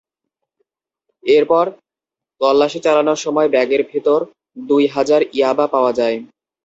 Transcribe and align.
এরপর 1.23 1.65
তল্লাশি 2.41 2.79
চালানোর 2.85 3.19
সময় 3.25 3.49
ব্যাগের 3.53 3.81
ভেতর 3.91 4.19
দুই 4.67 4.83
হাজার 4.87 5.21
ইয়াবা 5.31 5.65
পাওয়া 5.73 5.91
যায়। 5.99 6.17